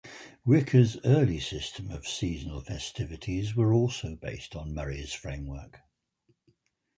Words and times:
Wicca's 0.43 0.97
early 1.05 1.39
system 1.39 1.91
of 1.91 2.07
seasonal 2.07 2.61
festivities 2.61 3.55
were 3.55 3.71
also 3.71 4.15
based 4.15 4.55
on 4.55 4.73
Murray's 4.73 5.13
framework. 5.13 5.81